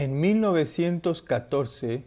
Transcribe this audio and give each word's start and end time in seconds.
En 0.00 0.20
1914, 0.20 2.04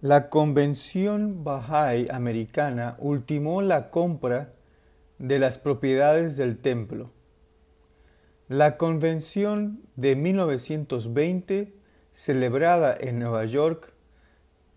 la 0.00 0.28
Convención 0.28 1.42
Bahá'í 1.42 2.06
Americana 2.08 2.94
ultimó 3.00 3.62
la 3.62 3.90
compra 3.90 4.52
de 5.18 5.40
las 5.40 5.58
propiedades 5.58 6.36
del 6.36 6.58
templo. 6.58 7.10
La 8.46 8.76
Convención 8.76 9.80
de 9.96 10.14
1920, 10.14 11.74
celebrada 12.12 12.96
en 12.96 13.18
Nueva 13.18 13.44
York, 13.44 13.92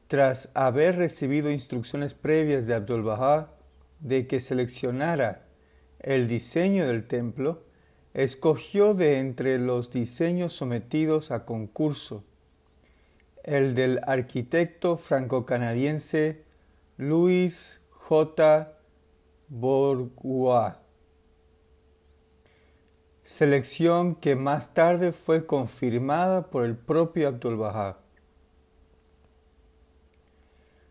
tras 0.07 0.49
haber 0.55 0.95
recibido 0.95 1.51
instrucciones 1.51 2.15
previas 2.15 2.65
de 2.65 2.73
Abdul 2.73 3.03
Bahá 3.03 3.51
de 3.99 4.25
que 4.25 4.39
seleccionara 4.39 5.45
el 5.99 6.27
diseño 6.27 6.87
del 6.87 7.07
templo, 7.07 7.68
escogió 8.13 8.93
de 8.93 9.19
entre 9.19 9.59
los 9.59 9.91
diseños 9.91 10.53
sometidos 10.53 11.31
a 11.31 11.45
concurso 11.45 12.23
el 13.43 13.75
del 13.75 13.99
arquitecto 14.05 14.97
franco-canadiense 14.97 16.43
Louis 16.97 17.81
J. 17.91 18.73
Bourgeois, 19.47 20.73
selección 23.23 24.15
que 24.15 24.35
más 24.35 24.73
tarde 24.73 25.11
fue 25.11 25.45
confirmada 25.45 26.49
por 26.49 26.65
el 26.65 26.75
propio 26.75 27.27
Abdul 27.27 27.57
Bahá. 27.57 27.97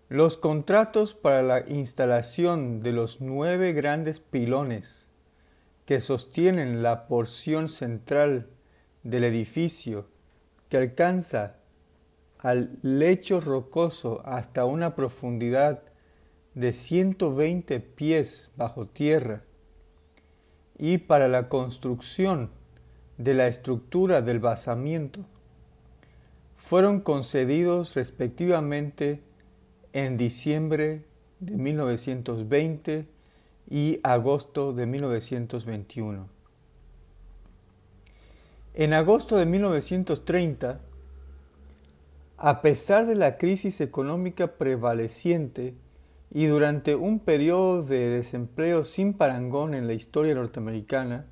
Los 0.08 0.36
contratos 0.36 1.14
para 1.14 1.42
la 1.42 1.68
instalación 1.68 2.82
de 2.82 2.92
los 2.92 3.20
nueve 3.20 3.72
grandes 3.72 4.20
pilones 4.20 5.07
que 5.88 6.02
sostienen 6.02 6.82
la 6.82 7.06
porción 7.06 7.70
central 7.70 8.50
del 9.04 9.24
edificio 9.24 10.04
que 10.68 10.76
alcanza 10.76 11.60
al 12.36 12.78
lecho 12.82 13.40
rocoso 13.40 14.20
hasta 14.26 14.66
una 14.66 14.94
profundidad 14.94 15.82
de 16.52 16.74
120 16.74 17.80
pies 17.80 18.50
bajo 18.54 18.86
tierra. 18.86 19.44
Y 20.76 20.98
para 20.98 21.26
la 21.26 21.48
construcción 21.48 22.50
de 23.16 23.32
la 23.32 23.46
estructura 23.46 24.20
del 24.20 24.40
basamiento 24.40 25.24
fueron 26.56 27.00
concedidos 27.00 27.94
respectivamente 27.94 29.22
en 29.94 30.18
diciembre 30.18 31.06
de 31.40 31.56
1920 31.56 33.17
y 33.70 34.00
agosto 34.02 34.72
de 34.72 34.86
1921. 34.86 36.28
En 38.74 38.92
agosto 38.92 39.36
de 39.36 39.46
1930, 39.46 40.80
a 42.36 42.62
pesar 42.62 43.06
de 43.06 43.16
la 43.16 43.36
crisis 43.36 43.80
económica 43.80 44.52
prevaleciente 44.58 45.74
y 46.30 46.46
durante 46.46 46.94
un 46.94 47.18
periodo 47.18 47.82
de 47.82 48.08
desempleo 48.08 48.84
sin 48.84 49.14
parangón 49.14 49.74
en 49.74 49.86
la 49.86 49.94
historia 49.94 50.34
norteamericana, 50.34 51.26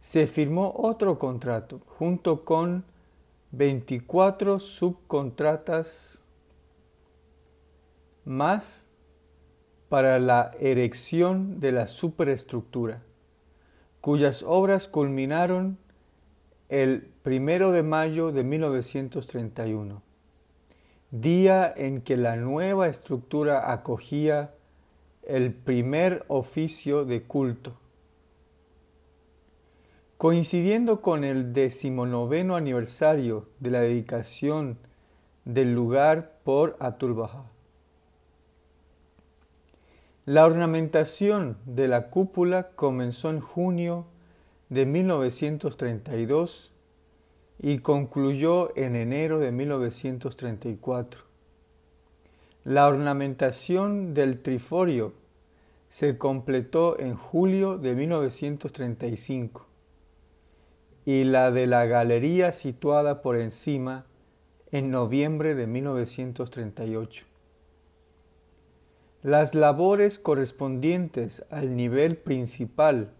se 0.00 0.26
firmó 0.26 0.74
otro 0.76 1.18
contrato 1.18 1.80
junto 1.86 2.44
con 2.44 2.84
24 3.52 4.58
subcontratas 4.58 6.24
más 8.24 8.86
para 9.92 10.18
la 10.18 10.52
erección 10.58 11.60
de 11.60 11.70
la 11.70 11.86
superestructura, 11.86 13.02
cuyas 14.00 14.42
obras 14.42 14.88
culminaron 14.88 15.76
el 16.70 17.10
primero 17.22 17.72
de 17.72 17.82
mayo 17.82 18.32
de 18.32 18.42
1931, 18.42 20.00
día 21.10 21.70
en 21.76 22.00
que 22.00 22.16
la 22.16 22.36
nueva 22.36 22.88
estructura 22.88 23.70
acogía 23.70 24.54
el 25.24 25.52
primer 25.52 26.24
oficio 26.28 27.04
de 27.04 27.24
culto. 27.24 27.74
Coincidiendo 30.16 31.02
con 31.02 31.22
el 31.22 31.52
decimonoveno 31.52 32.56
aniversario 32.56 33.46
de 33.60 33.70
la 33.70 33.80
dedicación 33.80 34.78
del 35.44 35.74
lugar 35.74 36.38
por 36.44 36.78
Atul 36.80 37.12
la 40.24 40.46
ornamentación 40.46 41.56
de 41.66 41.88
la 41.88 42.08
cúpula 42.08 42.68
comenzó 42.76 43.30
en 43.30 43.40
junio 43.40 44.06
de 44.68 44.86
1932 44.86 46.70
y 47.58 47.78
concluyó 47.78 48.76
en 48.76 48.94
enero 48.94 49.40
de 49.40 49.50
1934. 49.50 51.22
La 52.62 52.86
ornamentación 52.86 54.14
del 54.14 54.40
triforio 54.40 55.12
se 55.88 56.16
completó 56.18 57.00
en 57.00 57.16
julio 57.16 57.76
de 57.76 57.96
1935 57.96 59.66
y 61.04 61.24
la 61.24 61.50
de 61.50 61.66
la 61.66 61.86
galería 61.86 62.52
situada 62.52 63.22
por 63.22 63.36
encima 63.36 64.06
en 64.70 64.92
noviembre 64.92 65.56
de 65.56 65.66
1938. 65.66 67.31
Las 69.22 69.54
labores 69.54 70.18
correspondientes 70.18 71.44
al 71.48 71.76
nivel 71.76 72.16
principal 72.16 73.12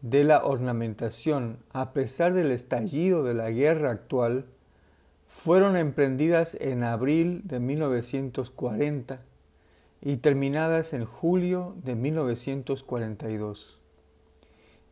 de 0.00 0.22
la 0.22 0.44
ornamentación, 0.44 1.58
a 1.72 1.92
pesar 1.92 2.32
del 2.32 2.52
estallido 2.52 3.24
de 3.24 3.34
la 3.34 3.50
guerra 3.50 3.90
actual, 3.90 4.44
fueron 5.26 5.76
emprendidas 5.76 6.56
en 6.60 6.84
abril 6.84 7.40
de 7.42 7.58
1940 7.58 9.20
y 10.00 10.18
terminadas 10.18 10.92
en 10.92 11.06
julio 11.06 11.74
de 11.82 11.96
1942, 11.96 13.80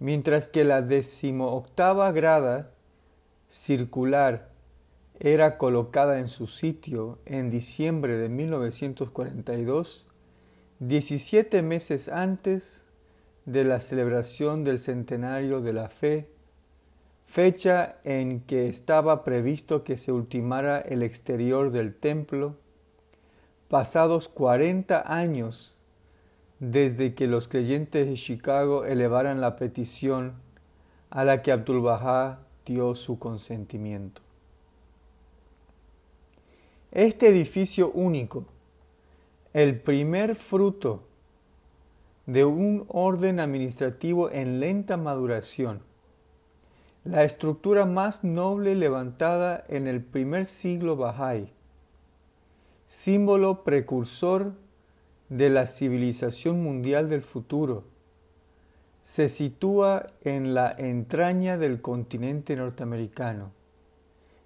mientras 0.01 0.49
que 0.49 0.65
la 0.65 0.83
decimoctava 0.83 2.11
grada 2.11 2.73
circular 3.49 4.49
era 5.21 5.59
colocada 5.59 6.19
en 6.19 6.27
su 6.27 6.49
sitio 6.49 7.21
en 7.25 7.51
diciembre 7.51 8.17
de 8.17 8.29
1942 8.29 10.07
17 10.81 11.61
meses 11.61 12.09
antes 12.09 12.87
de 13.45 13.65
la 13.65 13.81
celebración 13.81 14.65
del 14.65 14.79
centenario 14.79 15.61
de 15.61 15.75
la 15.75 15.91
fe, 15.91 16.31
fecha 17.27 17.99
en 18.03 18.41
que 18.41 18.67
estaba 18.69 19.23
previsto 19.23 19.85
que 19.85 19.99
se 19.99 20.11
ultimara 20.11 20.81
el 20.81 21.03
exterior 21.03 21.71
del 21.71 21.95
templo, 21.95 22.57
pasados 23.69 24.29
40 24.29 25.05
años 25.07 25.75
desde 26.61 27.15
que 27.15 27.27
los 27.27 27.47
creyentes 27.47 28.09
de 28.09 28.15
Chicago 28.15 28.87
elevaran 28.87 29.43
la 29.43 29.57
petición 29.57 30.33
a 31.11 31.25
la 31.25 31.43
que 31.43 31.53
Abdul 31.53 31.83
Bahá 31.83 32.41
dio 32.65 32.95
su 32.95 33.19
consentimiento. 33.19 34.23
Este 36.91 37.29
edificio 37.29 37.91
único, 37.93 38.47
el 39.53 39.81
primer 39.81 40.37
fruto 40.37 41.03
de 42.27 42.45
un 42.45 42.85
orden 42.87 43.41
administrativo 43.41 44.31
en 44.31 44.61
lenta 44.61 44.97
maduración, 44.97 45.83
la 47.03 47.25
estructura 47.25 47.85
más 47.85 48.23
noble 48.23 48.77
levantada 48.77 49.65
en 49.67 49.89
el 49.89 50.05
primer 50.05 50.47
siglo 50.47 50.97
Bahá'í, 50.97 51.49
símbolo 52.87 53.65
precursor 53.65 54.53
de 55.29 55.51
la 55.51 55.67
civilización 55.67 56.63
mundial 56.63 57.09
del 57.09 57.23
futuro, 57.23 57.83
se 59.03 59.29
sitúa 59.29 60.13
en 60.23 60.55
la 60.55 60.71
entraña 60.71 61.59
del 61.59 61.81
continente 61.81 62.55
norteamericano, 62.55 63.51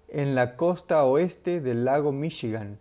en 0.07 0.33
la 0.33 0.55
costa 0.55 1.03
oeste 1.03 1.61
del 1.61 1.85
lago 1.85 2.11
Michigan, 2.11 2.79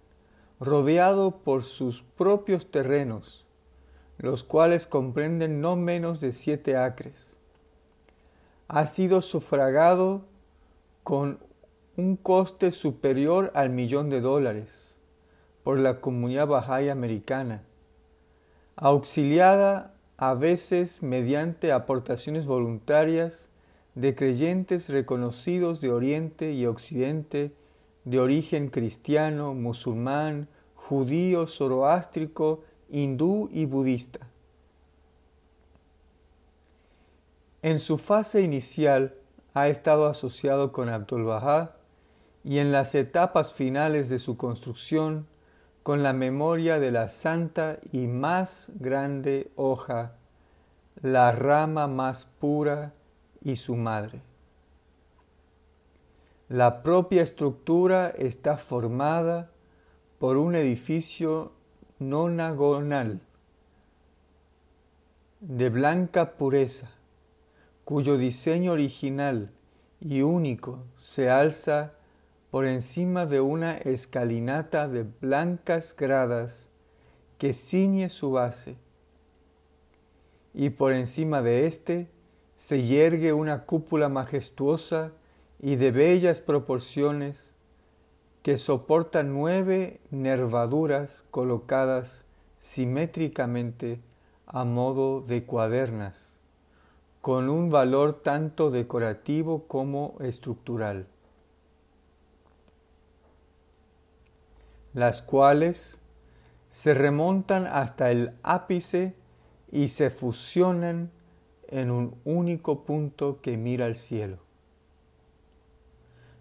rodeado 0.60 1.38
por 1.38 1.64
sus 1.64 2.02
propios 2.02 2.70
terrenos, 2.70 3.44
los 4.18 4.44
cuales 4.44 4.86
comprenden 4.86 5.60
no 5.60 5.76
menos 5.76 6.20
de 6.20 6.32
siete 6.32 6.76
acres. 6.76 7.36
Ha 8.68 8.86
sido 8.86 9.22
sufragado 9.22 10.22
con 11.02 11.38
un 11.96 12.16
coste 12.16 12.72
superior 12.72 13.52
al 13.54 13.70
millón 13.70 14.10
de 14.10 14.20
dólares 14.20 14.94
por 15.62 15.78
la 15.78 16.00
comunidad 16.00 16.48
bahá'í 16.48 16.90
americana, 16.90 17.62
auxiliada 18.76 19.94
a 20.16 20.34
veces 20.34 21.02
mediante 21.02 21.72
aportaciones 21.72 22.46
voluntarias 22.46 23.48
de 23.94 24.14
creyentes 24.14 24.88
reconocidos 24.88 25.80
de 25.80 25.90
Oriente 25.90 26.52
y 26.52 26.66
Occidente 26.66 27.52
de 28.04 28.20
origen 28.20 28.68
cristiano, 28.68 29.54
musulmán, 29.54 30.48
judío, 30.74 31.46
zoroástrico, 31.46 32.62
hindú 32.90 33.48
y 33.52 33.64
budista. 33.64 34.20
En 37.62 37.80
su 37.80 37.96
fase 37.96 38.42
inicial 38.42 39.14
ha 39.54 39.68
estado 39.68 40.06
asociado 40.06 40.72
con 40.72 40.90
Abdul 40.90 41.24
Bahá 41.24 41.76
y 42.44 42.58
en 42.58 42.72
las 42.72 42.94
etapas 42.94 43.54
finales 43.54 44.10
de 44.10 44.18
su 44.18 44.36
construcción 44.36 45.26
con 45.82 46.02
la 46.02 46.12
memoria 46.12 46.78
de 46.78 46.90
la 46.90 47.08
santa 47.08 47.78
y 47.92 48.06
más 48.06 48.70
grande 48.74 49.50
hoja, 49.56 50.12
la 51.00 51.32
rama 51.32 51.86
más 51.86 52.26
pura 52.38 52.92
y 53.42 53.56
su 53.56 53.76
madre. 53.76 54.20
La 56.50 56.82
propia 56.82 57.22
estructura 57.22 58.10
está 58.10 58.58
formada 58.58 59.50
por 60.18 60.36
un 60.36 60.54
edificio 60.54 61.52
nonagonal 61.98 63.22
de 65.40 65.70
blanca 65.70 66.32
pureza, 66.32 66.90
cuyo 67.86 68.18
diseño 68.18 68.72
original 68.72 69.52
y 70.00 70.20
único 70.20 70.80
se 70.98 71.30
alza 71.30 71.94
por 72.50 72.66
encima 72.66 73.24
de 73.24 73.40
una 73.40 73.78
escalinata 73.78 74.86
de 74.86 75.06
blancas 75.22 75.96
gradas 75.96 76.68
que 77.38 77.54
ciñe 77.54 78.10
su 78.10 78.32
base, 78.32 78.76
y 80.52 80.70
por 80.70 80.92
encima 80.92 81.40
de 81.40 81.66
éste 81.66 82.10
se 82.58 82.82
yergue 82.82 83.32
una 83.32 83.64
cúpula 83.64 84.10
majestuosa 84.10 85.12
y 85.64 85.76
de 85.76 85.92
bellas 85.92 86.42
proporciones 86.42 87.54
que 88.42 88.58
soporta 88.58 89.22
nueve 89.22 89.98
nervaduras 90.10 91.24
colocadas 91.30 92.26
simétricamente 92.58 93.98
a 94.44 94.66
modo 94.66 95.22
de 95.22 95.44
cuadernas, 95.44 96.36
con 97.22 97.48
un 97.48 97.70
valor 97.70 98.20
tanto 98.22 98.70
decorativo 98.70 99.64
como 99.66 100.16
estructural, 100.20 101.06
las 104.92 105.22
cuales 105.22 105.98
se 106.68 106.92
remontan 106.92 107.66
hasta 107.66 108.10
el 108.10 108.34
ápice 108.42 109.14
y 109.72 109.88
se 109.88 110.10
fusionan 110.10 111.10
en 111.68 111.90
un 111.90 112.20
único 112.26 112.84
punto 112.84 113.40
que 113.40 113.56
mira 113.56 113.86
al 113.86 113.96
cielo. 113.96 114.43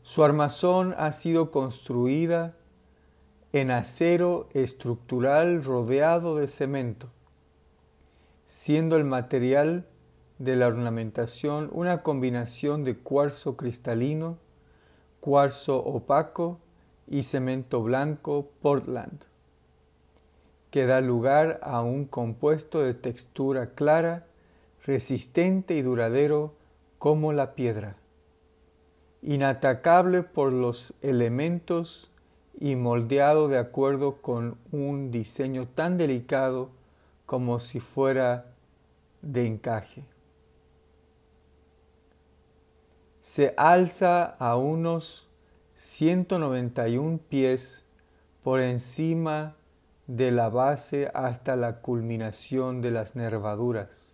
Su 0.03 0.25
armazón 0.25 0.93
ha 0.97 1.13
sido 1.13 1.49
construida 1.49 2.57
en 3.53 3.71
acero 3.71 4.49
estructural 4.53 5.63
rodeado 5.63 6.35
de 6.35 6.49
cemento, 6.49 7.07
siendo 8.45 8.97
el 8.97 9.05
material 9.05 9.85
de 10.39 10.57
la 10.57 10.67
ornamentación 10.67 11.69
una 11.71 12.03
combinación 12.03 12.83
de 12.83 12.97
cuarzo 12.97 13.55
cristalino, 13.55 14.37
cuarzo 15.21 15.77
opaco 15.79 16.59
y 17.07 17.23
cemento 17.23 17.81
blanco 17.81 18.49
Portland, 18.61 19.23
que 20.69 20.85
da 20.85 20.99
lugar 20.99 21.61
a 21.63 21.81
un 21.81 22.03
compuesto 22.03 22.81
de 22.81 22.93
textura 22.93 23.67
clara, 23.67 24.25
resistente 24.85 25.75
y 25.75 25.81
duradero 25.81 26.55
como 26.99 27.31
la 27.31 27.55
piedra 27.55 27.95
inatacable 29.23 30.23
por 30.23 30.51
los 30.51 30.93
elementos 31.01 32.11
y 32.59 32.75
moldeado 32.75 33.47
de 33.47 33.57
acuerdo 33.57 34.21
con 34.21 34.57
un 34.71 35.11
diseño 35.11 35.67
tan 35.67 35.97
delicado 35.97 36.69
como 37.25 37.59
si 37.59 37.79
fuera 37.79 38.45
de 39.21 39.47
encaje. 39.47 40.03
Se 43.21 43.53
alza 43.57 44.23
a 44.23 44.57
unos 44.57 45.27
191 45.75 47.19
pies 47.29 47.83
por 48.43 48.59
encima 48.59 49.55
de 50.07 50.31
la 50.31 50.49
base 50.49 51.09
hasta 51.13 51.55
la 51.55 51.79
culminación 51.79 52.81
de 52.81 52.91
las 52.91 53.15
nervaduras 53.15 54.13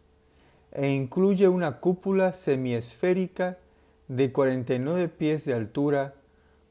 e 0.72 0.90
incluye 0.92 1.48
una 1.48 1.80
cúpula 1.80 2.34
semiesférica 2.34 3.58
de 4.10 4.32
49 4.32 5.08
pies 5.08 5.46
de 5.46 5.54
altura 5.54 6.16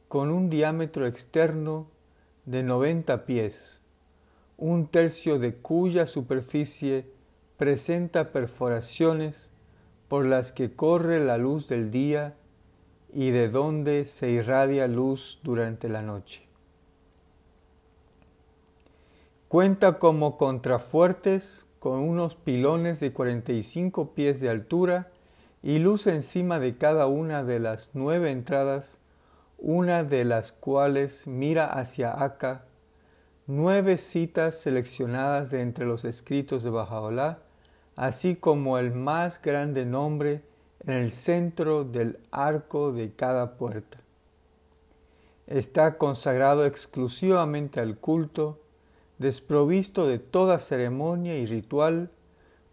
con 0.08 0.30
un 0.30 0.50
diámetro 0.50 1.06
externo 1.06 1.86
de 2.44 2.62
90 2.62 3.24
pies, 3.26 3.80
un 4.56 4.88
tercio 4.88 5.38
de 5.38 5.54
cuya 5.54 6.06
superficie 6.06 7.06
presenta 7.56 8.32
perforaciones 8.32 9.50
por 10.08 10.26
las 10.26 10.52
que 10.52 10.74
corre 10.74 11.24
la 11.24 11.38
luz 11.38 11.68
del 11.68 11.90
día 11.90 12.34
y 13.12 13.30
de 13.30 13.48
donde 13.48 14.06
se 14.06 14.30
irradia 14.30 14.88
luz 14.88 15.38
durante 15.42 15.88
la 15.88 16.02
noche. 16.02 16.46
Cuenta 19.46 19.98
como 19.98 20.36
contrafuertes 20.36 21.66
con 21.78 22.00
unos 22.00 22.34
pilones 22.34 22.98
de 22.98 23.12
45 23.12 24.12
pies 24.14 24.40
de 24.40 24.50
altura 24.50 25.12
y 25.68 25.80
luce 25.80 26.14
encima 26.14 26.58
de 26.60 26.78
cada 26.78 27.08
una 27.08 27.44
de 27.44 27.60
las 27.60 27.90
nueve 27.92 28.30
entradas, 28.30 29.00
una 29.58 30.02
de 30.02 30.24
las 30.24 30.50
cuales 30.50 31.26
mira 31.26 31.66
hacia 31.66 32.24
Acá, 32.24 32.64
nueve 33.46 33.98
citas 33.98 34.54
seleccionadas 34.54 35.50
de 35.50 35.60
entre 35.60 35.84
los 35.84 36.06
escritos 36.06 36.62
de 36.62 36.70
Bajaolá, 36.70 37.40
así 37.96 38.34
como 38.34 38.78
el 38.78 38.94
más 38.94 39.42
grande 39.42 39.84
nombre 39.84 40.40
en 40.86 40.94
el 40.94 41.12
centro 41.12 41.84
del 41.84 42.18
arco 42.30 42.90
de 42.90 43.12
cada 43.12 43.58
puerta. 43.58 43.98
Está 45.46 45.98
consagrado 45.98 46.64
exclusivamente 46.64 47.78
al 47.78 47.98
culto, 47.98 48.58
desprovisto 49.18 50.06
de 50.06 50.18
toda 50.18 50.60
ceremonia 50.60 51.36
y 51.36 51.44
ritual, 51.44 52.10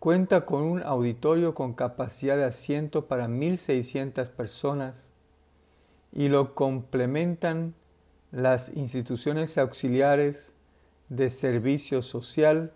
Cuenta 0.06 0.46
con 0.46 0.62
un 0.62 0.84
auditorio 0.84 1.56
con 1.56 1.74
capacidad 1.74 2.38
de 2.38 2.44
asiento 2.44 3.07
para 3.07 3.28
1.600 3.28 4.30
personas 4.30 5.10
y 6.12 6.30
lo 6.30 6.54
complementan 6.54 7.74
las 8.31 8.69
instituciones 8.78 9.57
auxiliares 9.57 10.54
de 11.10 11.31
servicio 11.31 12.04
social 12.04 12.72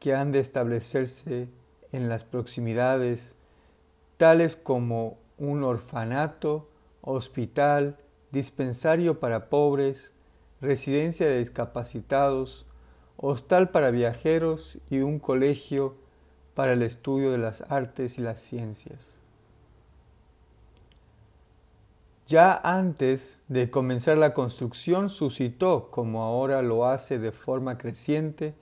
que 0.00 0.14
han 0.14 0.32
de 0.32 0.40
establecerse 0.40 1.48
en 1.92 2.10
las 2.10 2.24
proximidades, 2.24 3.34
tales 4.18 4.54
como 4.54 5.16
un 5.38 5.64
orfanato, 5.64 6.68
hospital, 7.00 7.96
dispensario 8.32 9.18
para 9.18 9.48
pobres, 9.48 10.12
residencia 10.60 11.26
de 11.26 11.38
discapacitados, 11.38 12.66
hostal 13.16 13.70
para 13.70 13.90
viajeros 13.90 14.76
y 14.90 14.98
un 14.98 15.20
colegio 15.20 16.09
para 16.54 16.72
el 16.72 16.82
estudio 16.82 17.32
de 17.32 17.38
las 17.38 17.62
artes 17.70 18.18
y 18.18 18.22
las 18.22 18.40
ciencias. 18.40 19.20
Ya 22.30 22.60
antes 22.62 23.42
de 23.48 23.70
comenzar 23.70 24.16
la 24.16 24.34
construcción 24.34 25.10
suscitó, 25.10 25.90
como 25.90 26.22
ahora 26.22 26.62
lo 26.62 26.86
hace 26.86 27.18
de 27.18 27.32
forma 27.32 27.76
creciente, 27.76 28.54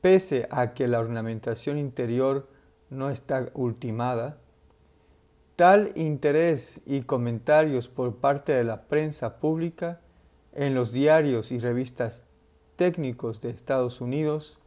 pese 0.00 0.48
a 0.50 0.72
que 0.72 0.88
la 0.88 1.00
ornamentación 1.00 1.76
interior 1.76 2.48
no 2.88 3.10
está 3.10 3.50
ultimada, 3.52 4.38
tal 5.56 5.92
interés 5.96 6.80
y 6.86 7.02
comentarios 7.02 7.90
por 7.90 8.16
parte 8.16 8.52
de 8.52 8.64
la 8.64 8.84
prensa 8.84 9.36
pública 9.38 10.00
en 10.54 10.74
los 10.74 10.90
diarios 10.90 11.52
y 11.52 11.58
revistas 11.58 12.24
técnicos 12.76 13.42
de 13.42 13.50
Estados 13.50 14.00
Unidos 14.00 14.58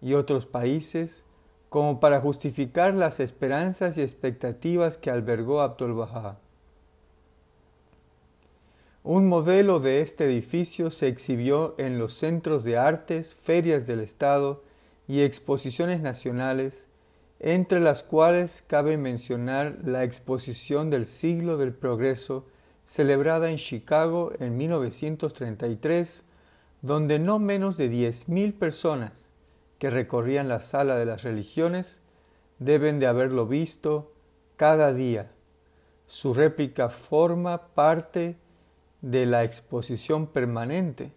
y 0.00 0.14
otros 0.14 0.46
países 0.46 1.25
como 1.68 2.00
para 2.00 2.20
justificar 2.20 2.94
las 2.94 3.20
esperanzas 3.20 3.96
y 3.98 4.02
expectativas 4.02 4.98
que 4.98 5.10
albergó 5.10 5.60
Abdul 5.60 5.94
Baha. 5.94 6.38
Un 9.02 9.28
modelo 9.28 9.78
de 9.78 10.00
este 10.00 10.24
edificio 10.24 10.90
se 10.90 11.08
exhibió 11.08 11.74
en 11.78 11.98
los 11.98 12.12
centros 12.14 12.64
de 12.64 12.76
artes, 12.76 13.34
ferias 13.34 13.86
del 13.86 14.00
Estado 14.00 14.64
y 15.06 15.22
exposiciones 15.22 16.00
nacionales, 16.00 16.88
entre 17.38 17.80
las 17.80 18.02
cuales 18.02 18.64
cabe 18.66 18.96
mencionar 18.96 19.78
la 19.84 20.02
exposición 20.02 20.90
del 20.90 21.06
siglo 21.06 21.56
del 21.56 21.72
progreso 21.72 22.46
celebrada 22.84 23.50
en 23.50 23.58
Chicago 23.58 24.32
en 24.38 24.56
1933, 24.56 26.24
donde 26.82 27.18
no 27.18 27.38
menos 27.38 27.76
de 27.76 27.90
10.000 27.90 28.54
personas 28.54 29.25
que 29.78 29.90
recorrían 29.90 30.48
la 30.48 30.60
sala 30.60 30.96
de 30.96 31.06
las 31.06 31.22
religiones 31.22 32.00
deben 32.58 32.98
de 32.98 33.06
haberlo 33.06 33.46
visto 33.46 34.12
cada 34.56 34.92
día. 34.92 35.30
Su 36.06 36.34
réplica 36.34 36.88
forma 36.88 37.68
parte 37.74 38.36
de 39.02 39.26
la 39.26 39.44
exposición 39.44 40.26
permanente 40.26 41.12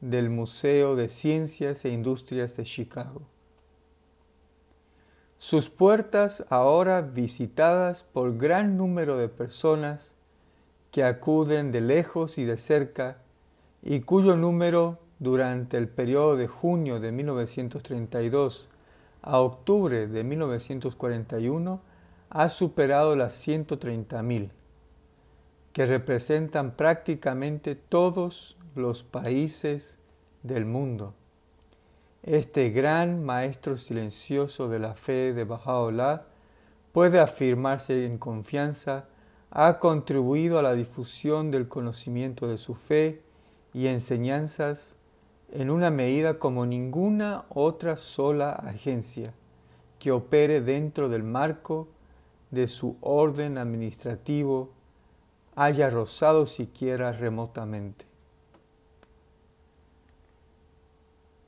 del 0.00 0.30
Museo 0.30 0.96
de 0.96 1.08
Ciencias 1.08 1.84
e 1.84 1.90
Industrias 1.90 2.56
de 2.56 2.64
Chicago. 2.64 3.22
Sus 5.38 5.70
puertas, 5.70 6.44
ahora 6.50 7.00
visitadas 7.00 8.02
por 8.02 8.36
gran 8.36 8.76
número 8.76 9.16
de 9.16 9.28
personas 9.28 10.14
que 10.90 11.02
acuden 11.04 11.72
de 11.72 11.80
lejos 11.80 12.36
y 12.36 12.44
de 12.44 12.58
cerca 12.58 13.22
y 13.82 14.00
cuyo 14.00 14.36
número 14.36 14.98
durante 15.20 15.76
el 15.76 15.88
periodo 15.88 16.36
de 16.36 16.48
junio 16.48 16.98
de 16.98 17.12
1932 17.12 18.68
a 19.22 19.38
octubre 19.40 20.06
de 20.08 20.24
1941 20.24 21.80
ha 22.30 22.48
superado 22.48 23.14
las 23.16 23.46
130.000, 23.46 24.50
que 25.72 25.86
representan 25.86 26.72
prácticamente 26.72 27.74
todos 27.74 28.56
los 28.74 29.02
países 29.02 29.98
del 30.42 30.64
mundo. 30.64 31.14
Este 32.22 32.70
gran 32.70 33.22
maestro 33.22 33.76
silencioso 33.76 34.68
de 34.68 34.78
la 34.78 34.94
fe 34.94 35.34
de 35.34 35.44
Baha'u'llah 35.44 36.24
puede 36.92 37.20
afirmarse 37.20 38.06
en 38.06 38.16
confianza, 38.16 39.06
ha 39.50 39.78
contribuido 39.78 40.58
a 40.58 40.62
la 40.62 40.74
difusión 40.74 41.50
del 41.50 41.68
conocimiento 41.68 42.48
de 42.48 42.56
su 42.56 42.74
fe 42.74 43.22
y 43.74 43.88
enseñanzas 43.88 44.96
en 45.52 45.70
una 45.70 45.90
medida 45.90 46.38
como 46.38 46.66
ninguna 46.66 47.44
otra 47.48 47.96
sola 47.96 48.52
agencia 48.52 49.34
que 49.98 50.12
opere 50.12 50.60
dentro 50.60 51.08
del 51.08 51.22
marco 51.22 51.88
de 52.50 52.66
su 52.68 52.96
orden 53.00 53.58
administrativo 53.58 54.70
haya 55.54 55.90
rozado 55.90 56.46
siquiera 56.46 57.12
remotamente. 57.12 58.09